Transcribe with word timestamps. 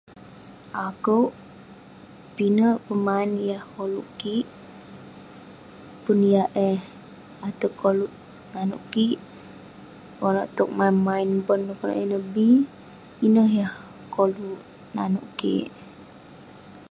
akouk, 0.87 1.29
pinek 2.35 2.77
pemain 2.85 3.31
yah 3.49 3.63
koluk 3.75 4.07
kik, 4.19 4.45
pun 6.03 6.17
yah 6.33 6.49
eh 6.69 6.79
ateg 7.47 7.73
koluk, 7.81 8.13
nanouk 8.53 8.83
kik 8.93 9.17
..konak 10.19 10.47
towk 10.57 10.71
main 10.77 10.95
main 11.07 11.29
bon 11.45 11.61
konak 11.79 11.99
ineh 12.03 12.23
bi..ineh 12.33 13.49
yah 13.59 13.73
koluk 14.15 14.59
nanouk 14.95 15.27
kik. 15.39 15.69